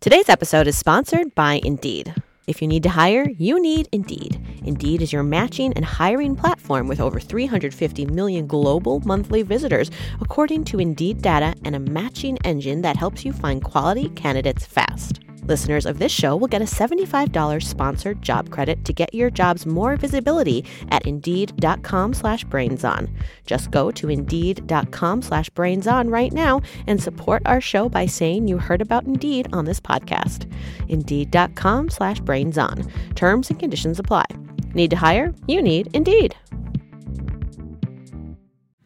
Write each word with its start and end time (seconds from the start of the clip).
Today's 0.00 0.30
episode 0.30 0.66
is 0.66 0.78
sponsored 0.78 1.34
by 1.34 1.60
Indeed. 1.62 2.14
If 2.46 2.62
you 2.62 2.68
need 2.68 2.84
to 2.84 2.88
hire, 2.88 3.28
you 3.36 3.60
need 3.60 3.86
Indeed. 3.92 4.40
Indeed 4.64 5.02
is 5.02 5.12
your 5.12 5.22
matching 5.22 5.74
and 5.74 5.84
hiring 5.84 6.34
platform 6.34 6.88
with 6.88 7.00
over 7.00 7.20
350 7.20 8.06
million 8.06 8.46
global 8.46 9.00
monthly 9.00 9.42
visitors, 9.42 9.90
according 10.22 10.64
to 10.64 10.80
Indeed 10.80 11.20
data, 11.20 11.54
and 11.66 11.76
a 11.76 11.78
matching 11.78 12.38
engine 12.44 12.80
that 12.80 12.96
helps 12.96 13.26
you 13.26 13.34
find 13.34 13.62
quality 13.62 14.08
candidates 14.08 14.64
fast. 14.64 15.20
Listeners 15.42 15.86
of 15.86 15.98
this 15.98 16.12
show 16.12 16.36
will 16.36 16.48
get 16.48 16.62
a 16.62 16.66
$75 16.66 17.62
sponsored 17.62 18.22
job 18.22 18.50
credit 18.50 18.84
to 18.84 18.92
get 18.92 19.14
your 19.14 19.30
jobs 19.30 19.66
more 19.66 19.96
visibility 19.96 20.64
at 20.90 21.06
Indeed.com 21.06 22.14
slash 22.14 22.44
BrainsOn. 22.46 23.10
Just 23.46 23.70
go 23.70 23.90
to 23.90 24.10
Indeed.com 24.10 25.22
slash 25.22 25.50
BrainsOn 25.50 26.12
right 26.12 26.32
now 26.32 26.60
and 26.86 27.02
support 27.02 27.42
our 27.46 27.60
show 27.60 27.88
by 27.88 28.06
saying 28.06 28.46
you 28.46 28.58
heard 28.58 28.80
about 28.80 29.06
Indeed 29.06 29.48
on 29.52 29.64
this 29.64 29.80
podcast. 29.80 30.50
Indeed.com 30.88 31.90
slash 31.90 32.20
BrainsOn. 32.20 32.88
Terms 33.16 33.50
and 33.50 33.58
conditions 33.58 33.98
apply. 33.98 34.26
Need 34.74 34.90
to 34.90 34.96
hire? 34.96 35.34
You 35.48 35.62
need 35.62 35.88
Indeed. 35.94 36.36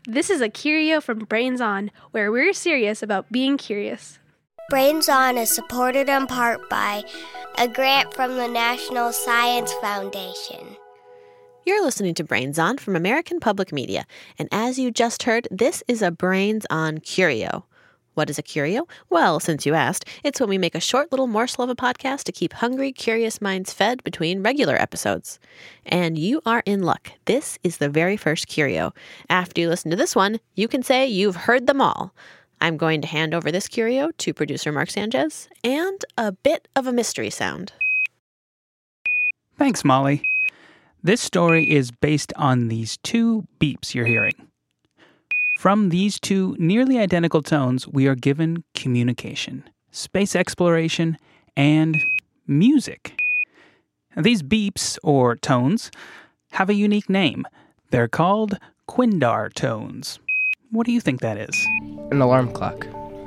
This 0.07 0.31
is 0.31 0.41
a 0.41 0.49
curio 0.49 1.01
from 1.01 1.21
Brains 1.21 1.61
On, 1.61 1.91
where 2.13 2.31
we're 2.31 2.53
serious 2.53 3.03
about 3.03 3.33
being 3.33 3.57
curious. 3.57 4.19
Brains 4.71 5.11
On 5.11 5.37
is 5.37 5.55
supported 5.55 6.09
in 6.09 6.27
part 6.27 6.71
by 6.71 7.05
a 7.59 7.69
grant 7.69 8.15
from 8.15 8.37
the 8.37 8.49
National 8.49 9.13
Science 9.13 9.71
Foundation. 9.75 10.77
You're 11.67 11.85
listening 11.85 12.15
to 12.15 12.25
Brains 12.25 12.59
On 12.59 12.79
from 12.79 12.97
American 12.97 13.41
Public 13.41 13.73
Media, 13.73 14.07
and 14.39 14.49
as 14.51 14.79
you 14.79 14.91
just 14.91 15.25
heard, 15.25 15.47
this 15.51 15.85
is 15.87 16.01
a 16.01 16.11
Brains 16.11 16.65
On 16.71 16.99
Curio. 16.99 17.67
What 18.15 18.31
is 18.31 18.39
a 18.39 18.43
curio? 18.43 18.87
Well, 19.11 19.39
since 19.39 19.67
you 19.67 19.75
asked, 19.75 20.09
it's 20.23 20.41
when 20.41 20.49
we 20.49 20.57
make 20.57 20.75
a 20.75 20.81
short 20.81 21.13
little 21.13 21.27
morsel 21.27 21.65
of 21.65 21.71
a 21.71 21.75
podcast 21.75 22.23
to 22.25 22.33
keep 22.33 22.55
hungry, 22.55 22.91
curious 22.91 23.43
minds 23.43 23.73
fed 23.73 24.03
between 24.03 24.43
regular 24.43 24.77
episodes. 24.77 25.39
And 25.85 26.17
you 26.17 26.41
are 26.47 26.63
in 26.65 26.85
luck. 26.85 27.11
This 27.27 27.59
is 27.63 27.79
the 27.79 27.91
very 27.91 28.17
first 28.17 28.47
curio. 28.47 28.95
After 29.29 29.61
you 29.61 29.69
listen 29.69 29.91
to 29.91 29.97
this 29.97 30.17
one, 30.17 30.41
you 30.55 30.69
can 30.69 30.83
say 30.83 31.07
you've 31.07 31.37
heard 31.37 31.67
them 31.67 31.83
all. 31.83 32.15
I'm 32.65 32.79
going 32.79 33.03
to 33.03 33.07
hand 33.07 33.35
over 33.35 33.53
this 33.53 33.69
curio 33.69 34.11
to 34.17 34.33
producer 34.33 34.73
Mark 34.73 34.89
Sanchez 34.89 35.51
and 35.63 36.03
a 36.17 36.33
bit 36.33 36.67
of 36.75 36.87
a 36.87 36.93
mystery 36.95 37.29
sound. 37.29 37.75
Thanks, 39.59 39.85
Molly. 39.85 40.23
This 41.03 41.21
story 41.21 41.71
is 41.71 41.91
based 41.91 42.33
on 42.37 42.69
these 42.69 42.97
two 43.03 43.45
beeps 43.61 43.95
you're 43.95 44.07
hearing. 44.07 44.49
From 45.59 45.91
these 45.91 46.19
two 46.19 46.57
nearly 46.59 46.99
identical 46.99 47.43
tones, 47.43 47.87
we 47.87 48.07
are 48.07 48.15
given 48.15 48.65
communication, 48.75 49.65
space 49.91 50.35
exploration, 50.35 51.19
and 51.59 52.03
music. 52.47 53.21
These 54.17 54.43
beeps, 54.43 54.97
or 55.03 55.37
tones, 55.37 55.91
have 56.53 56.71
a 56.71 56.75
unique 56.75 57.11
name. 57.11 57.45
They're 57.91 58.09
called 58.09 58.59
Quindar 58.89 59.53
tones. 59.53 60.19
What 60.71 60.87
do 60.87 60.93
you 60.93 61.01
think 61.03 61.21
that 61.21 61.37
is? 61.37 61.69
An 62.11 62.21
alarm 62.21 62.53
clock 62.53 62.87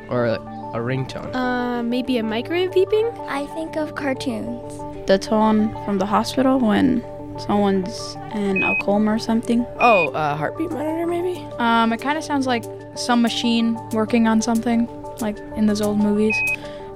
or 0.09 0.25
a, 0.25 0.33
a 0.73 0.79
ringtone. 0.79 1.33
Uh, 1.35 1.83
maybe 1.83 2.17
a 2.17 2.23
microwave 2.23 2.71
beeping? 2.71 3.11
I 3.27 3.45
think 3.47 3.75
of 3.75 3.95
cartoons. 3.95 4.61
the 5.07 5.17
tone 5.17 5.71
from 5.85 5.97
the 5.97 6.05
hospital 6.05 6.59
when 6.59 7.01
someone's 7.39 8.15
in 8.33 8.63
a 8.63 8.75
coma 8.83 9.11
or 9.13 9.19
something. 9.19 9.65
Oh, 9.79 10.09
a 10.13 10.35
heartbeat 10.35 10.71
monitor 10.71 11.05
maybe? 11.07 11.45
Um, 11.59 11.93
it 11.93 12.01
kind 12.01 12.17
of 12.17 12.23
sounds 12.23 12.47
like 12.47 12.63
some 12.95 13.21
machine 13.21 13.77
working 13.91 14.27
on 14.27 14.41
something, 14.41 14.87
like 15.19 15.37
in 15.55 15.65
those 15.67 15.81
old 15.81 15.97
movies, 15.99 16.35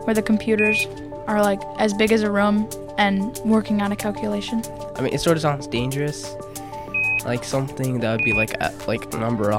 where 0.04 0.14
the 0.14 0.22
computers 0.22 0.88
are 1.28 1.42
like 1.42 1.62
as 1.78 1.94
big 1.94 2.12
as 2.12 2.24
a 2.24 2.32
room 2.32 2.68
and 2.98 3.38
working 3.46 3.82
on 3.82 3.92
a 3.92 3.96
calculation. 3.96 4.64
I 4.96 5.02
mean, 5.02 5.14
it 5.14 5.22
sort 5.22 5.38
of 5.38 5.42
sounds 5.42 5.68
dangerous. 5.68 6.36
Like 7.26 7.44
something 7.44 8.00
that 8.00 8.12
would 8.12 8.26
be 8.26 8.34
like 8.34 8.56
at 8.60 8.88
like 8.88 9.14
number 9.14 9.52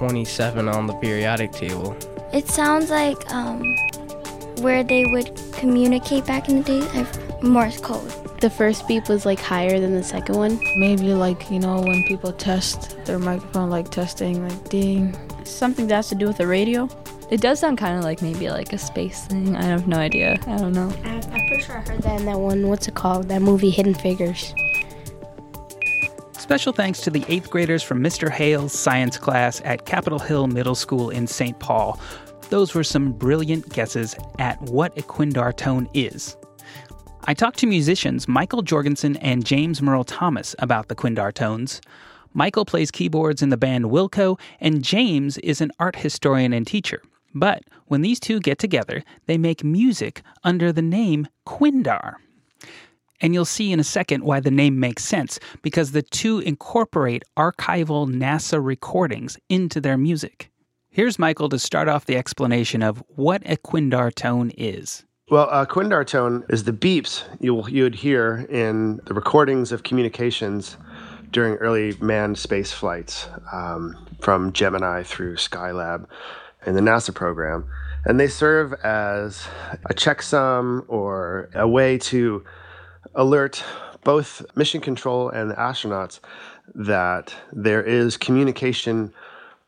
127 0.00 0.68
on 0.68 0.86
the 0.86 0.94
periodic 0.94 1.52
table. 1.52 1.96
It 2.32 2.48
sounds 2.48 2.90
like 2.90 3.32
um, 3.32 3.62
where 4.60 4.82
they 4.84 5.04
would 5.06 5.34
communicate 5.52 6.26
back 6.26 6.48
in 6.48 6.62
the 6.62 6.62
day. 6.62 6.88
I've 6.98 7.42
Morse 7.42 7.80
code. 7.80 8.10
The 8.40 8.50
first 8.50 8.86
beep 8.88 9.08
was 9.08 9.26
like 9.26 9.38
higher 9.38 9.78
than 9.78 9.94
the 9.94 10.02
second 10.02 10.36
one. 10.36 10.60
Maybe 10.76 11.14
like, 11.14 11.50
you 11.50 11.58
know, 11.58 11.80
when 11.80 12.02
people 12.04 12.32
test 12.32 12.96
their 13.04 13.18
microphone, 13.18 13.70
like 13.70 13.90
testing, 13.90 14.46
like 14.46 14.68
ding. 14.68 15.16
Something 15.44 15.86
that 15.88 15.96
has 15.96 16.08
to 16.08 16.14
do 16.14 16.26
with 16.26 16.38
the 16.38 16.46
radio. 16.46 16.88
It 17.30 17.40
does 17.40 17.60
sound 17.60 17.78
kind 17.78 17.98
of 17.98 18.04
like 18.04 18.22
maybe 18.22 18.48
like 18.50 18.72
a 18.72 18.78
space 18.78 19.24
thing. 19.26 19.56
I 19.56 19.64
have 19.64 19.88
no 19.88 19.96
idea. 19.96 20.38
I 20.46 20.56
don't 20.56 20.72
know. 20.72 20.92
I'm 21.04 21.46
pretty 21.46 21.62
sure 21.62 21.78
I 21.78 21.80
heard 21.80 22.02
that 22.02 22.20
in 22.20 22.26
that 22.26 22.38
one, 22.38 22.68
what's 22.68 22.88
it 22.88 22.94
called? 22.94 23.28
That 23.28 23.42
movie, 23.42 23.70
Hidden 23.70 23.94
Figures. 23.94 24.54
Special 26.46 26.72
thanks 26.72 27.00
to 27.00 27.10
the 27.10 27.24
eighth 27.26 27.50
graders 27.50 27.82
from 27.82 28.00
Mr. 28.00 28.30
Hale's 28.30 28.72
science 28.72 29.18
class 29.18 29.60
at 29.64 29.84
Capitol 29.84 30.20
Hill 30.20 30.46
Middle 30.46 30.76
School 30.76 31.10
in 31.10 31.26
St. 31.26 31.58
Paul. 31.58 31.98
Those 32.50 32.72
were 32.72 32.84
some 32.84 33.10
brilliant 33.10 33.68
guesses 33.70 34.14
at 34.38 34.62
what 34.62 34.96
a 34.96 35.02
Quindar 35.02 35.56
tone 35.56 35.88
is. 35.92 36.36
I 37.24 37.34
talked 37.34 37.58
to 37.58 37.66
musicians 37.66 38.28
Mikael 38.28 38.62
Jorgensen 38.62 39.16
and 39.16 39.44
James 39.44 39.82
Merle 39.82 40.04
Thomas 40.04 40.54
about 40.60 40.86
the 40.86 40.94
Quindar 40.94 41.34
tones. 41.34 41.80
Michael 42.32 42.64
plays 42.64 42.92
keyboards 42.92 43.42
in 43.42 43.48
the 43.48 43.56
band 43.56 43.86
Wilco, 43.86 44.38
and 44.60 44.84
James 44.84 45.38
is 45.38 45.60
an 45.60 45.72
art 45.80 45.96
historian 45.96 46.52
and 46.52 46.64
teacher. 46.64 47.02
But 47.34 47.64
when 47.86 48.02
these 48.02 48.20
two 48.20 48.38
get 48.38 48.60
together, 48.60 49.02
they 49.26 49.36
make 49.36 49.64
music 49.64 50.22
under 50.44 50.70
the 50.70 50.80
name 50.80 51.26
Quindar. 51.44 52.14
And 53.20 53.34
you'll 53.34 53.44
see 53.44 53.72
in 53.72 53.80
a 53.80 53.84
second 53.84 54.24
why 54.24 54.40
the 54.40 54.50
name 54.50 54.78
makes 54.78 55.04
sense, 55.04 55.38
because 55.62 55.92
the 55.92 56.02
two 56.02 56.38
incorporate 56.40 57.22
archival 57.36 58.06
NASA 58.06 58.62
recordings 58.62 59.38
into 59.48 59.80
their 59.80 59.96
music. 59.96 60.50
Here's 60.90 61.18
Mikael 61.18 61.48
to 61.50 61.58
start 61.58 61.88
off 61.88 62.06
the 62.06 62.16
explanation 62.16 62.82
of 62.82 63.02
what 63.08 63.42
a 63.44 63.56
Quindar 63.56 64.14
tone 64.14 64.50
is. 64.56 65.04
Well, 65.28 65.48
a 65.50 65.66
Quindar 65.66 66.06
tone 66.06 66.44
is 66.48 66.64
the 66.64 66.72
beeps 66.72 67.24
you 67.40 67.66
you 67.68 67.82
would 67.82 67.96
hear 67.96 68.46
in 68.48 69.00
the 69.06 69.12
recordings 69.12 69.72
of 69.72 69.82
communications 69.82 70.76
during 71.32 71.54
early 71.56 71.96
manned 72.00 72.38
space 72.38 72.72
flights 72.72 73.28
um, 73.52 73.96
from 74.20 74.52
Gemini 74.52 75.02
through 75.02 75.36
Skylab 75.36 76.06
in 76.64 76.74
the 76.74 76.80
NASA 76.80 77.14
program. 77.14 77.68
And 78.04 78.20
they 78.20 78.28
serve 78.28 78.72
as 78.84 79.48
a 79.90 79.94
checksum 79.94 80.84
or 80.86 81.50
a 81.54 81.66
way 81.66 81.98
to 81.98 82.44
alert 83.14 83.62
both 84.04 84.44
mission 84.54 84.80
control 84.80 85.28
and 85.30 85.50
the 85.50 85.54
astronauts 85.54 86.20
that 86.74 87.34
there 87.52 87.82
is 87.82 88.16
communication 88.16 89.12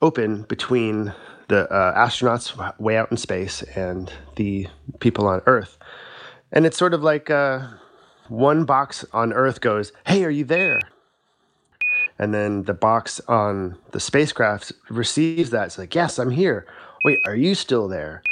open 0.00 0.42
between 0.42 1.12
the 1.48 1.70
uh, 1.72 1.98
astronauts 1.98 2.78
way 2.78 2.96
out 2.96 3.10
in 3.10 3.16
space 3.16 3.62
and 3.74 4.12
the 4.36 4.68
people 5.00 5.26
on 5.26 5.42
Earth. 5.46 5.78
And 6.52 6.66
it's 6.66 6.78
sort 6.78 6.94
of 6.94 7.02
like 7.02 7.30
uh, 7.30 7.66
one 8.28 8.64
box 8.64 9.04
on 9.12 9.32
Earth 9.32 9.60
goes, 9.60 9.92
Hey, 10.06 10.24
are 10.24 10.30
you 10.30 10.44
there? 10.44 10.78
And 12.18 12.32
then 12.34 12.64
the 12.64 12.74
box 12.74 13.20
on 13.28 13.76
the 13.92 14.00
spacecraft 14.00 14.72
receives 14.88 15.50
that. 15.50 15.66
It's 15.66 15.78
like, 15.78 15.94
Yes, 15.94 16.18
I'm 16.18 16.30
here. 16.30 16.66
Wait, 17.04 17.18
are 17.26 17.36
you 17.36 17.54
still 17.54 17.88
there? 17.88 18.22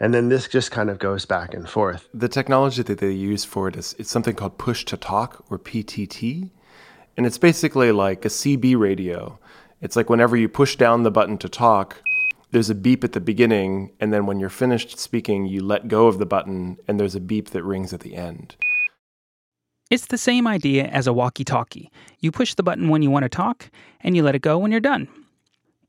And 0.00 0.12
then 0.12 0.28
this 0.28 0.48
just 0.48 0.70
kind 0.70 0.90
of 0.90 0.98
goes 0.98 1.24
back 1.24 1.54
and 1.54 1.68
forth. 1.68 2.08
The 2.12 2.28
technology 2.28 2.82
that 2.82 2.98
they 2.98 3.12
use 3.12 3.44
for 3.44 3.68
it 3.68 3.76
is 3.76 3.94
it's 3.98 4.10
something 4.10 4.34
called 4.34 4.58
push 4.58 4.84
to 4.86 4.96
talk 4.96 5.44
or 5.50 5.58
PTT. 5.58 6.50
And 7.16 7.26
it's 7.26 7.38
basically 7.38 7.92
like 7.92 8.24
a 8.24 8.28
CB 8.28 8.76
radio. 8.76 9.38
It's 9.80 9.96
like 9.96 10.10
whenever 10.10 10.36
you 10.36 10.48
push 10.48 10.76
down 10.76 11.02
the 11.02 11.10
button 11.10 11.38
to 11.38 11.48
talk, 11.48 12.02
there's 12.50 12.70
a 12.70 12.74
beep 12.74 13.02
at 13.02 13.12
the 13.12 13.20
beginning, 13.20 13.90
and 13.98 14.12
then 14.12 14.26
when 14.26 14.38
you're 14.38 14.48
finished 14.48 14.98
speaking, 14.98 15.44
you 15.44 15.60
let 15.60 15.88
go 15.88 16.06
of 16.06 16.18
the 16.18 16.26
button, 16.26 16.78
and 16.86 17.00
there's 17.00 17.16
a 17.16 17.20
beep 17.20 17.50
that 17.50 17.64
rings 17.64 17.92
at 17.92 18.00
the 18.00 18.14
end. 18.14 18.54
It's 19.90 20.06
the 20.06 20.16
same 20.16 20.46
idea 20.46 20.84
as 20.84 21.08
a 21.08 21.12
walkie 21.12 21.44
talkie. 21.44 21.90
You 22.20 22.30
push 22.30 22.54
the 22.54 22.62
button 22.62 22.88
when 22.88 23.02
you 23.02 23.10
want 23.10 23.24
to 23.24 23.28
talk, 23.28 23.70
and 24.00 24.16
you 24.16 24.22
let 24.22 24.36
it 24.36 24.42
go 24.42 24.56
when 24.56 24.70
you're 24.70 24.80
done. 24.80 25.08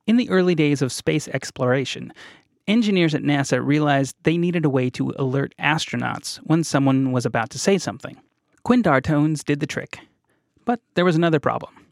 In 0.07 0.17
the 0.17 0.29
early 0.29 0.55
days 0.55 0.81
of 0.81 0.91
space 0.91 1.27
exploration, 1.27 2.11
engineers 2.67 3.13
at 3.13 3.23
NASA 3.23 3.63
realized 3.63 4.15
they 4.23 4.37
needed 4.37 4.65
a 4.65 4.69
way 4.69 4.89
to 4.91 5.13
alert 5.17 5.53
astronauts 5.59 6.37
when 6.37 6.63
someone 6.63 7.11
was 7.11 7.25
about 7.25 7.49
to 7.51 7.59
say 7.59 7.77
something. 7.77 8.17
Quindar 8.65 9.01
tones 9.01 9.43
did 9.43 9.59
the 9.59 9.67
trick. 9.67 9.99
But 10.65 10.79
there 10.95 11.05
was 11.05 11.15
another 11.15 11.39
problem. 11.39 11.85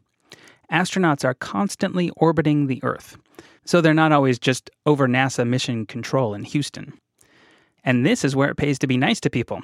Astronauts 0.72 1.24
are 1.24 1.36
constantly 1.36 2.10
orbiting 2.18 2.66
the 2.66 2.80
Earth, 2.84 3.18
so 3.66 3.80
they're 3.80 3.94
not 3.94 4.12
always 4.12 4.40
just 4.40 4.72
over 4.86 5.08
NASA 5.08 5.48
mission 5.48 5.86
control 5.86 6.34
in 6.34 6.44
Houston. 6.44 6.94
And 7.84 8.06
this 8.06 8.26
is 8.26 8.36
where 8.36 8.50
it 8.50 8.58
pays 8.58 8.80
to 8.80 8.88
be 8.88 8.98
nice 8.98 9.20
to 9.20 9.30
people, 9.30 9.62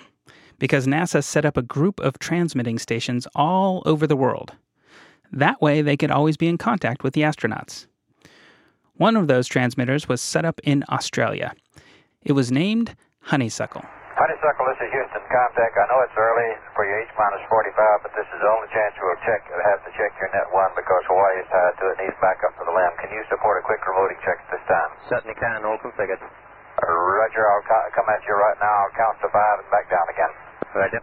because 0.60 0.86
NASA 0.86 1.24
set 1.24 1.46
up 1.46 1.58
a 1.58 1.64
group 1.64 2.00
of 2.02 2.20
transmitting 2.20 2.78
stations 2.78 3.28
all 3.34 3.82
over 3.86 4.06
the 4.06 4.16
world. 4.16 4.54
That 5.32 5.62
way, 5.62 5.82
they 5.82 5.98
could 5.98 6.12
always 6.12 6.38
be 6.38 6.48
in 6.48 6.58
contact 6.58 7.04
with 7.04 7.14
the 7.14 7.22
astronauts. 7.22 7.88
One 9.00 9.16
of 9.16 9.32
those 9.32 9.48
transmitters 9.48 10.12
was 10.12 10.20
set 10.20 10.44
up 10.44 10.60
in 10.68 10.84
Australia. 10.92 11.56
It 12.20 12.36
was 12.36 12.52
named 12.52 13.00
Honeysuckle. 13.32 13.80
Honeysuckle, 13.80 14.66
this 14.76 14.80
is 14.84 14.92
Houston 14.92 15.24
contact. 15.32 15.72
I 15.80 15.88
know 15.88 16.04
it's 16.04 16.20
early 16.20 16.52
for 16.76 16.84
your 16.84 17.00
H 17.00 17.08
minus 17.16 17.40
45, 17.48 18.04
but 18.04 18.12
this 18.12 18.28
is 18.28 18.40
the 18.44 18.52
only 18.52 18.68
chance 18.76 18.92
we'll 19.00 19.16
check. 19.24 19.40
have 19.48 19.80
to 19.88 19.92
check 19.96 20.12
your 20.20 20.28
net 20.36 20.52
one 20.52 20.76
because 20.76 21.00
Hawaii 21.08 21.40
is 21.40 21.48
tied 21.48 21.80
to 21.80 21.84
it 21.88 21.96
and 21.96 22.12
needs 22.12 22.20
backup 22.20 22.52
for 22.60 22.68
the 22.68 22.76
LEM. 22.76 22.92
Can 23.00 23.08
you 23.16 23.24
support 23.32 23.56
a 23.56 23.64
quick 23.64 23.80
remoting 23.88 24.20
check 24.20 24.36
at 24.36 24.52
this 24.52 24.66
time? 24.68 24.92
Certainly 25.08 25.40
can, 25.40 25.64
all 25.64 25.80
configured. 25.80 26.20
Uh, 26.20 26.84
Roger, 26.84 27.48
I'll 27.56 27.64
ca- 27.64 27.96
come 27.96 28.12
at 28.12 28.20
you 28.28 28.36
right 28.36 28.60
now. 28.60 28.84
I'll 28.84 28.96
count 29.00 29.16
to 29.24 29.32
five 29.32 29.64
and 29.64 29.70
back 29.72 29.88
down 29.88 30.08
again. 30.12 30.34
Roger. 30.76 31.00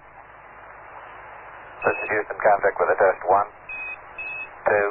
This 1.81 1.96
is 1.96 2.06
Houston 2.12 2.37
contact 2.44 2.76
with 2.76 2.93
a 2.93 2.96
test. 3.00 3.25
One, 3.25 3.48
two, 4.69 4.88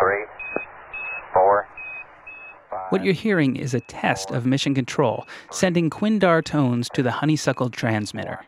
three, 0.00 0.24
four. 1.36 1.68
What 2.94 3.04
you're 3.04 3.12
hearing 3.12 3.56
is 3.56 3.74
a 3.74 3.80
test 3.80 4.30
of 4.30 4.46
mission 4.46 4.72
control, 4.72 5.26
sending 5.50 5.90
Quindar 5.90 6.44
tones 6.44 6.88
to 6.90 7.02
the 7.02 7.10
honeysuckle 7.10 7.70
transmitter. 7.70 8.38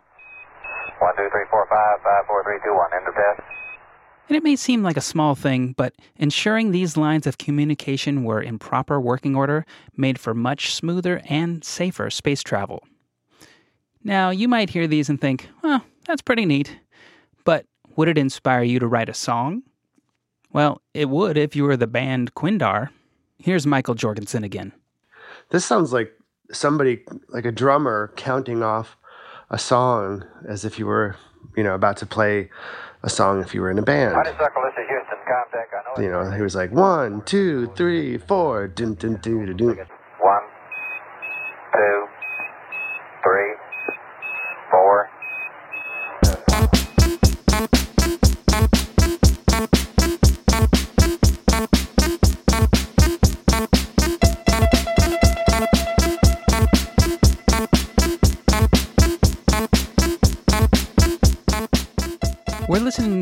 One, 1.00 1.16
two, 1.16 1.28
three, 1.32 1.46
four, 1.50 1.66
five, 1.68 1.98
five, 2.04 2.26
four, 2.28 2.44
three, 2.44 2.60
two, 2.64 2.72
one. 2.72 2.86
End 2.94 3.08
of 3.08 3.14
test. 3.14 3.40
And 4.28 4.36
it 4.36 4.44
may 4.44 4.54
seem 4.54 4.84
like 4.84 4.96
a 4.96 5.00
small 5.00 5.34
thing, 5.34 5.74
but 5.76 5.94
ensuring 6.14 6.70
these 6.70 6.96
lines 6.96 7.26
of 7.26 7.38
communication 7.38 8.22
were 8.22 8.40
in 8.40 8.60
proper 8.60 9.00
working 9.00 9.34
order 9.34 9.66
made 9.96 10.16
for 10.16 10.32
much 10.32 10.72
smoother 10.72 11.22
and 11.28 11.64
safer 11.64 12.08
space 12.08 12.44
travel. 12.44 12.84
Now, 14.04 14.30
you 14.30 14.46
might 14.46 14.70
hear 14.70 14.86
these 14.86 15.08
and 15.08 15.20
think, 15.20 15.48
well, 15.64 15.82
that's 16.06 16.22
pretty 16.22 16.46
neat. 16.46 16.78
But 17.42 17.66
would 17.96 18.06
it 18.06 18.16
inspire 18.16 18.62
you 18.62 18.78
to 18.78 18.86
write 18.86 19.08
a 19.08 19.14
song? 19.14 19.64
Well, 20.52 20.82
it 20.94 21.08
would 21.08 21.36
if 21.36 21.56
you 21.56 21.64
were 21.64 21.76
the 21.76 21.88
band 21.88 22.34
Quindar. 22.34 22.90
Here's 23.38 23.66
Mikael 23.66 23.94
Jorgensen 23.94 24.44
again. 24.44 24.72
This 25.50 25.64
sounds 25.64 25.92
like 25.92 26.12
somebody, 26.52 27.04
like 27.28 27.44
a 27.44 27.52
drummer, 27.52 28.12
counting 28.16 28.62
off 28.62 28.96
a 29.50 29.58
song 29.58 30.24
as 30.48 30.64
if 30.64 30.78
you 30.78 30.86
were, 30.86 31.16
you 31.56 31.62
know, 31.62 31.74
about 31.74 31.96
to 31.98 32.06
play 32.06 32.50
a 33.02 33.10
song 33.10 33.40
if 33.40 33.54
you 33.54 33.60
were 33.60 33.70
in 33.70 33.78
a 33.78 33.82
band. 33.82 34.14
Honeysuckle, 34.14 34.62
this 34.62 34.82
is 34.82 34.88
Houston 34.88 35.18
contact. 35.26 35.74
I 35.74 36.00
know. 36.00 36.04
You 36.04 36.10
know, 36.10 36.36
he 36.36 36.42
was 36.42 36.54
like 36.54 36.72
one, 36.72 37.22
two, 37.22 37.70
three, 37.76 38.18
four, 38.18 38.68
dun 38.68 38.94
dun 38.94 39.18
dun 39.20 39.56
dun. 39.56 39.76
dun. 39.76 39.86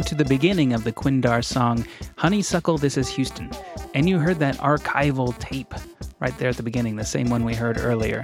To 0.04 0.14
the 0.14 0.24
beginning 0.24 0.74
of 0.74 0.84
the 0.84 0.92
Quindar 0.92 1.42
song, 1.42 1.86
Honeysuckle, 2.16 2.76
This 2.76 2.98
is 2.98 3.08
Houston. 3.08 3.50
And 3.94 4.06
you 4.06 4.18
heard 4.18 4.38
that 4.38 4.56
archival 4.58 5.36
tape 5.38 5.72
right 6.20 6.36
there 6.38 6.50
at 6.50 6.58
the 6.58 6.62
beginning, 6.62 6.96
the 6.96 7.04
same 7.04 7.30
one 7.30 7.42
we 7.42 7.54
heard 7.54 7.78
earlier. 7.80 8.22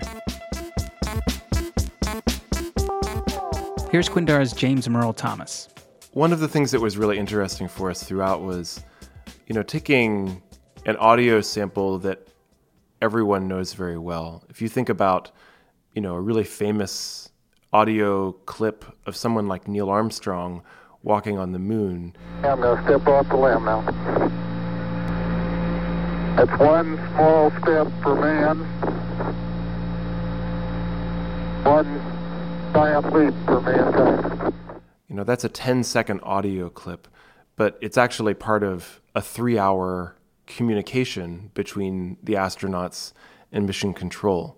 Here's 3.91 4.11
Quindar's 4.11 4.53
James 4.53 4.89
Merle 4.91 5.15
Thomas. 5.15 5.69
One 6.13 6.33
of 6.33 6.41
the 6.41 6.49
things 6.49 6.71
that 6.73 6.81
was 6.81 6.99
really 6.99 7.19
interesting 7.19 7.67
for 7.67 7.91
us 7.91 8.03
throughout 8.03 8.43
was, 8.43 8.85
you 9.47 9.55
know, 9.55 9.63
taking 9.63 10.43
an 10.85 10.97
audio 10.97 11.41
sample 11.41 11.99
that 12.01 12.29
everyone 13.01 13.49
knows 13.49 13.73
very 13.73 13.99
well. 13.99 14.45
If 14.51 14.61
you 14.61 14.69
think 14.69 14.91
about, 14.91 15.31
you 15.95 16.03
know, 16.03 16.15
a 16.15 16.21
really 16.21 16.45
famous 16.45 17.31
audio 17.73 18.33
clip 18.33 18.85
of 19.07 19.17
someone 19.17 19.49
like 19.49 19.67
Neil 19.67 19.89
Armstrong 19.89 20.63
walking 21.03 21.39
on 21.39 21.53
the 21.53 21.59
moon. 21.59 22.15
I'm 22.43 22.61
going 22.61 22.77
to 22.77 22.85
step 22.85 23.07
off 23.07 23.29
the 23.29 23.37
LEM 23.37 23.65
now. 23.65 23.81
That's 26.37 26.61
one 26.61 26.97
small 27.15 27.51
step 27.63 27.89
for 28.03 28.15
man, 28.15 28.59
one 31.65 32.73
giant 32.73 33.13
leap 33.13 33.35
for 33.47 33.61
mankind. 33.61 34.55
You 35.09 35.17
know, 35.17 35.25
that's 35.25 35.45
a 35.45 35.49
10 35.49 35.83
second 35.85 36.21
audio 36.23 36.71
clip, 36.71 37.09
but 37.57 37.77
it's 37.81 37.99
actually 37.99 38.35
part 38.35 38.63
of 38.63 39.01
a 39.15 39.21
three 39.21 39.59
hour 39.59 40.17
communication 40.47 41.51
between 41.55 42.17
the 42.23 42.35
astronauts 42.35 43.13
and 43.53 43.67
mission 43.67 43.93
control. 43.93 44.57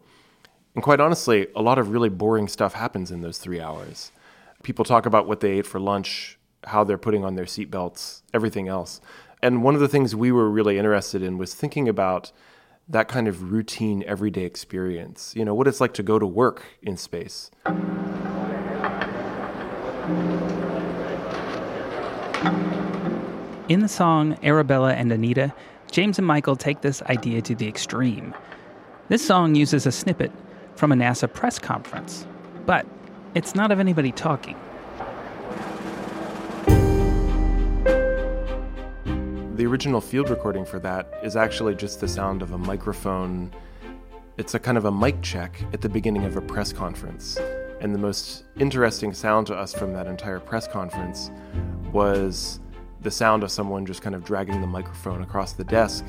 And 0.75 0.83
quite 0.83 1.01
honestly, 1.01 1.49
a 1.55 1.63
lot 1.63 1.79
of 1.79 1.89
really 1.89 2.09
boring 2.09 2.49
stuff 2.49 2.75
happens 2.75 3.11
in 3.11 3.21
those 3.21 3.39
three 3.39 3.61
hours. 3.61 4.13
People 4.63 4.85
talk 4.85 5.07
about 5.07 5.27
what 5.27 5.41
they 5.41 5.59
ate 5.59 5.67
for 5.67 5.81
lunch, 5.81 6.39
how 6.65 6.85
they're 6.85 6.99
putting 6.99 7.25
on 7.25 7.35
their 7.35 7.45
seatbelts, 7.45 8.23
everything 8.33 8.69
else. 8.69 9.01
And 9.43 9.65
one 9.65 9.75
of 9.75 9.81
the 9.81 9.89
things 9.89 10.15
we 10.15 10.31
were 10.31 10.49
really 10.49 10.79
interested 10.79 11.23
in 11.23 11.37
was 11.37 11.53
thinking 11.53 11.89
about 11.89 12.31
that 12.89 13.09
kind 13.09 13.27
of 13.27 13.51
routine, 13.51 14.05
everyday 14.07 14.45
experience. 14.45 15.35
You 15.37 15.45
know, 15.45 15.55
what 15.55 15.67
it's 15.67 15.81
like 15.81 15.95
to 15.95 16.03
go 16.03 16.19
to 16.19 16.27
work 16.27 16.63
in 16.83 16.97
space. 16.97 17.51
In 23.69 23.81
the 23.81 23.89
song 23.89 24.39
Arabella 24.45 24.95
and 24.95 25.11
Anita, 25.11 25.53
James 25.91 26.19
and 26.19 26.27
Mikael 26.27 26.57
take 26.57 26.83
this 26.83 27.03
idea 27.03 27.43
to 27.43 27.55
the 27.55 27.67
extreme. 27.67 28.35
This 29.09 29.27
song 29.27 29.55
uses 29.55 29.87
a 29.87 29.93
snippet 29.93 30.31
from 30.77 30.93
a 30.93 30.95
NASA 30.95 31.33
press 31.33 31.59
conference, 31.59 32.27
but 32.65 32.87
it's 33.35 33.55
not 33.55 33.71
of 33.71 33.81
anybody 33.81 34.13
talking. 34.13 34.57
The 39.57 39.67
original 39.67 40.01
field 40.01 40.29
recording 40.29 40.65
for 40.65 40.79
that 40.81 41.21
is 41.23 41.37
actually 41.37 41.75
just 41.75 42.01
the 42.01 42.09
sound 42.09 42.43
of 42.43 42.53
a 42.53 42.59
microphone. 42.59 43.53
It's 44.37 44.55
a 44.55 44.59
kind 44.59 44.77
of 44.77 44.87
a 44.87 44.93
mic 44.93 45.23
check 45.23 45.63
at 45.73 45.81
the 45.81 45.89
beginning 45.89 46.25
of 46.25 46.37
a 46.37 46.41
press 46.41 46.73
conference. 46.73 47.39
And 47.81 47.95
the 47.95 47.99
most 47.99 48.45
interesting 48.59 49.13
sound 49.13 49.47
to 49.49 49.55
us 49.55 49.73
from 49.75 49.93
that 49.93 50.07
entire 50.07 50.41
press 50.41 50.67
conference 50.67 51.31
was 51.93 52.61
the 53.01 53.11
sound 53.11 53.43
of 53.43 53.51
someone 53.51 53.85
just 53.85 54.03
kind 54.03 54.15
of 54.15 54.25
dragging 54.25 54.61
the 54.61 54.67
microphone 54.67 55.23
across 55.23 55.53
the 55.53 55.65
desk. 55.65 56.05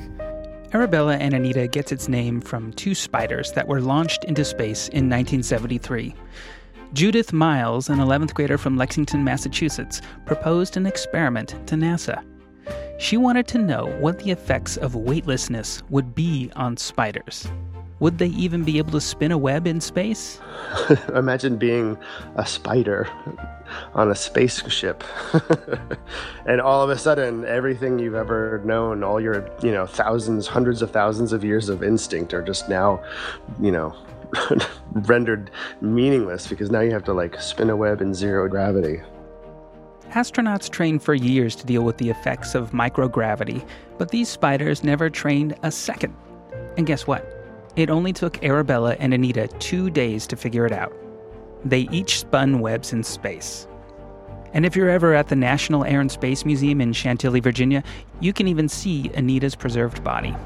Arabella 0.72 1.16
and 1.16 1.34
Anita 1.34 1.68
gets 1.68 1.92
its 1.92 2.08
name 2.08 2.40
from 2.40 2.72
two 2.72 2.94
spiders 2.94 3.52
that 3.52 3.68
were 3.68 3.80
launched 3.80 4.24
into 4.24 4.44
space 4.44 4.88
in 4.88 5.08
1973. 5.08 6.14
Judith 6.92 7.32
Miles, 7.32 7.88
an 7.88 7.98
11th 7.98 8.34
grader 8.34 8.58
from 8.58 8.76
Lexington, 8.76 9.24
Massachusetts, 9.24 10.00
proposed 10.26 10.76
an 10.76 10.86
experiment 10.86 11.56
to 11.66 11.74
NASA. 11.74 12.24
She 12.98 13.16
wanted 13.16 13.48
to 13.48 13.58
know 13.58 13.86
what 13.98 14.20
the 14.20 14.30
effects 14.30 14.76
of 14.76 14.94
weightlessness 14.94 15.82
would 15.90 16.14
be 16.14 16.50
on 16.54 16.76
spiders. 16.76 17.48
Would 18.00 18.18
they 18.18 18.28
even 18.28 18.64
be 18.64 18.78
able 18.78 18.92
to 18.92 19.00
spin 19.00 19.32
a 19.32 19.38
web 19.38 19.66
in 19.66 19.80
space? 19.80 20.40
Imagine 21.14 21.56
being 21.56 21.96
a 22.36 22.46
spider 22.46 23.08
on 23.94 24.10
a 24.10 24.14
spaceship. 24.14 25.02
and 26.46 26.60
all 26.60 26.82
of 26.82 26.90
a 26.90 26.98
sudden, 26.98 27.44
everything 27.44 27.98
you've 27.98 28.14
ever 28.14 28.60
known, 28.64 29.02
all 29.02 29.20
your, 29.20 29.48
you 29.62 29.72
know, 29.72 29.86
thousands, 29.86 30.46
hundreds 30.46 30.82
of 30.82 30.90
thousands 30.90 31.32
of 31.32 31.44
years 31.44 31.68
of 31.68 31.82
instinct 31.82 32.34
are 32.34 32.42
just 32.42 32.68
now, 32.68 33.02
you 33.60 33.72
know, 33.72 33.96
rendered 34.92 35.50
meaningless 35.80 36.46
because 36.46 36.70
now 36.70 36.80
you 36.80 36.90
have 36.90 37.04
to 37.04 37.12
like 37.12 37.40
spin 37.40 37.70
a 37.70 37.76
web 37.76 38.00
in 38.00 38.14
zero 38.14 38.48
gravity. 38.48 39.00
Astronauts 40.10 40.70
train 40.70 40.98
for 40.98 41.14
years 41.14 41.56
to 41.56 41.66
deal 41.66 41.82
with 41.82 41.98
the 41.98 42.08
effects 42.08 42.54
of 42.54 42.70
microgravity, 42.70 43.66
but 43.98 44.10
these 44.10 44.28
spiders 44.28 44.84
never 44.84 45.10
trained 45.10 45.56
a 45.62 45.70
second. 45.70 46.14
And 46.76 46.86
guess 46.86 47.06
what? 47.06 47.26
It 47.76 47.90
only 47.90 48.12
took 48.12 48.42
Arabella 48.44 48.96
and 49.00 49.12
Anita 49.12 49.48
two 49.58 49.90
days 49.90 50.26
to 50.28 50.36
figure 50.36 50.66
it 50.66 50.72
out. 50.72 50.92
They 51.64 51.88
each 51.90 52.20
spun 52.20 52.60
webs 52.60 52.92
in 52.92 53.02
space. 53.02 53.66
And 54.52 54.64
if 54.64 54.76
you're 54.76 54.88
ever 54.88 55.14
at 55.14 55.28
the 55.28 55.36
National 55.36 55.84
Air 55.84 56.00
and 56.00 56.12
Space 56.12 56.44
Museum 56.44 56.80
in 56.80 56.92
Chantilly, 56.92 57.40
Virginia, 57.40 57.82
you 58.20 58.32
can 58.32 58.46
even 58.46 58.68
see 58.68 59.10
Anita's 59.14 59.56
preserved 59.56 60.04
body. 60.04 60.36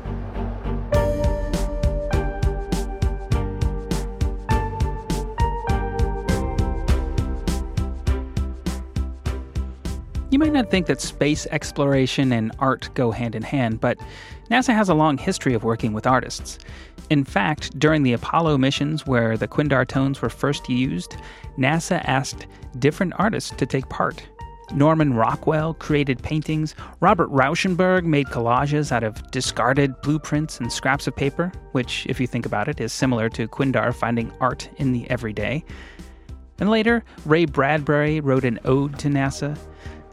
You 10.39 10.45
might 10.45 10.53
not 10.53 10.71
think 10.71 10.87
that 10.87 11.01
space 11.01 11.49
exploration 11.51 12.31
and 12.31 12.53
art 12.61 12.91
go 12.95 13.11
hand 13.11 13.35
in 13.35 13.43
hand, 13.43 13.81
but 13.81 13.99
NASA 14.53 14.73
has 14.73 14.89
a 14.89 14.95
long 14.95 15.19
history 15.19 15.53
of 15.53 15.65
working 15.65 15.93
with 15.93 16.07
artists. 16.07 16.61
In 17.11 17.25
fact, 17.25 17.77
during 17.77 18.05
the 18.05 18.13
Apollo 18.13 18.59
missions 18.59 19.05
where 19.05 19.37
the 19.37 19.49
Quindar 19.49 19.85
tones 19.85 20.23
were 20.23 20.29
first 20.29 20.69
used, 20.69 21.17
NASA 21.59 22.01
asked 22.05 22.47
different 22.79 23.15
artists 23.17 23.51
to 23.51 23.67
take 23.67 23.89
part. 23.89 24.29
Norman 24.73 25.15
Rockwell 25.15 25.75
created 25.75 26.23
paintings. 26.23 26.77
Robert 27.01 27.29
Rauschenberg 27.31 28.05
made 28.05 28.27
collages 28.27 28.93
out 28.93 29.03
of 29.03 29.21
discarded 29.33 30.01
blueprints 30.03 30.61
and 30.61 30.73
scraps 30.73 31.09
of 31.09 31.17
paper, 31.17 31.51
which, 31.73 32.07
if 32.09 32.21
you 32.21 32.29
think 32.29 32.47
about 32.47 32.69
it, 32.69 32.81
is 32.81 32.93
similar 32.93 33.29
to 33.31 33.49
Quindar 33.49 33.93
finding 33.93 34.31
art 34.41 34.71
in 34.77 34.93
the 34.93 35.11
everyday. 35.11 35.65
And 36.61 36.71
later, 36.71 37.03
Ray 37.25 37.45
Bradbury 37.45 38.21
wrote 38.21 38.45
an 38.45 38.61
ode 38.65 38.99
to 39.01 39.09
NASA. 39.09 39.59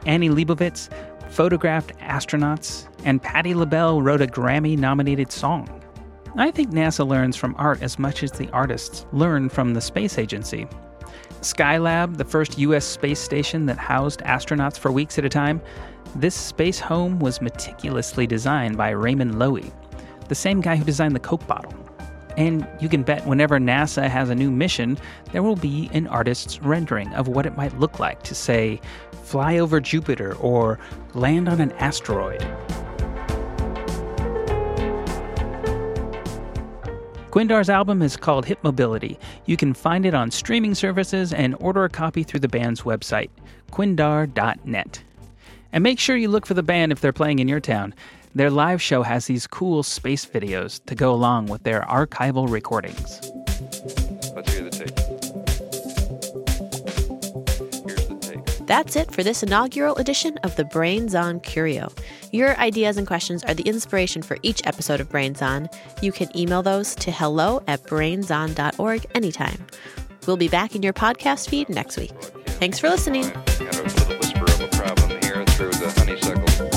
Annie 0.05 0.29
Leibovitz 0.29 0.89
photographed 1.29 1.97
astronauts, 2.00 2.88
and 3.03 3.21
Patti 3.21 3.53
LaBelle 3.53 4.01
wrote 4.01 4.21
a 4.21 4.27
Grammy 4.27 4.77
nominated 4.77 5.31
song. 5.31 5.69
I 6.38 6.51
think 6.51 6.71
NASA 6.71 7.07
learns 7.07 7.35
from 7.35 7.55
art 7.57 7.81
as 7.81 7.97
much 7.97 8.24
as 8.24 8.31
the 8.31 8.50
artists 8.50 9.05
learn 9.12 9.50
from 9.50 9.74
the 9.74 9.81
space 9.81 10.17
agency. 10.17 10.67
Skylab, 11.41 12.17
the 12.17 12.25
first 12.25 12.57
U.S. 12.57 12.85
space 12.85 13.19
station 13.19 13.65
that 13.67 13.77
housed 13.77 14.21
astronauts 14.21 14.77
for 14.77 14.91
weeks 14.91 15.17
at 15.17 15.25
a 15.25 15.29
time, 15.29 15.62
this 16.15 16.35
space 16.35 16.79
home 16.79 17.19
was 17.19 17.41
meticulously 17.41 18.25
designed 18.25 18.77
by 18.77 18.89
Raymond 18.89 19.35
Loewy, 19.35 19.71
the 20.27 20.35
same 20.35 20.62
guy 20.62 20.75
who 20.75 20.83
designed 20.83 21.15
the 21.15 21.19
Coke 21.19 21.45
bottle. 21.47 21.74
And 22.38 22.68
you 22.80 22.89
can 22.89 23.04
bet 23.04 23.25
whenever 23.25 23.60
NASA 23.60 24.10
has 24.10 24.30
a 24.30 24.36
new 24.36 24.51
mission, 24.51 24.98
there 25.32 25.44
will 25.44 25.56
be 25.56 25.89
an 25.94 26.08
artist's 26.08 26.62
rendering 26.62 27.13
of 27.13 27.27
what 27.27 27.46
it 27.46 27.56
might 27.56 27.77
look 27.80 28.00
like 28.00 28.24
to, 28.24 28.36
say, 28.36 28.82
fly 29.24 29.58
over 29.58 29.80
Jupiter 29.80 30.36
or 30.36 30.80
land 31.13 31.48
on 31.48 31.62
an 31.62 31.72
asteroid. 31.74 32.46
Quindar's 37.36 37.70
album 37.70 38.01
is 38.01 38.15
called 38.15 38.46
Hip 38.46 38.60
Mobility. 38.63 39.20
You 39.46 39.58
can 39.58 39.74
find 39.74 40.06
it 40.06 40.13
on 40.13 40.32
streaming 40.32 40.74
services 40.74 41.34
and 41.34 41.54
order 41.60 41.84
a 41.84 41.89
copy 41.89 42.24
through 42.24 42.39
the 42.39 42.48
band's 42.48 42.84
website, 42.84 43.30
quindar.net. 43.74 45.04
And 45.75 45.84
make 45.84 46.00
sure 46.00 46.15
you 46.15 46.29
look 46.29 46.46
for 46.46 46.53
the 46.53 46.63
band 46.63 46.94
if 46.94 47.01
they're 47.01 47.12
playing 47.12 47.39
in 47.39 47.50
your 47.50 47.60
town. 47.60 47.94
Their 48.34 48.50
live 48.50 48.82
show 48.82 49.03
has 49.03 49.25
these 49.25 49.46
cool 49.46 49.84
space 49.84 50.25
videos 50.25 50.84
to 50.86 50.96
go 50.96 51.12
along 51.12 51.48
with 51.48 51.63
their 51.63 51.82
archival 51.82 52.50
recordings. 52.50 53.29
Let's 54.34 54.53
hear 54.53 54.63
the 54.63 54.72
tape. 54.72 54.96
That's 58.65 58.96
it 58.96 59.12
for 59.12 59.22
this 59.22 59.44
inaugural 59.44 59.98
edition 59.98 60.38
of 60.44 60.55
the 60.55 60.63
Brains 60.63 61.13
On 61.13 61.41
Curio. 61.41 61.91
Your 62.32 62.58
ideas 62.58 62.96
and 62.96 63.05
questions 63.05 63.44
are 63.44 63.53
the 63.53 63.63
inspiration 63.63 64.22
for 64.22 64.38
each 64.44 64.62
episode 64.65 65.01
of 65.01 65.10
Brains 65.10 65.41
On. 65.41 65.70
You 66.01 66.13
can 66.13 66.36
email 66.38 66.63
those 66.63 66.96
to 66.96 67.12
hello 67.12 67.62
at 67.67 67.84
brainson.org 67.84 69.05
anytime. 69.13 69.67
We'll 70.25 70.38
be 70.38 70.48
back 70.48 70.74
in 70.74 70.84
your 70.84 70.94
podcast 70.94 71.50
feed 71.50 71.67
next 71.67 71.98
week. 71.98 72.13
Thanks 72.60 72.79
for 72.79 72.89
listening. 72.89 73.29
Through 75.72 75.88
the 75.88 76.00
honeysuckle. 76.00 76.75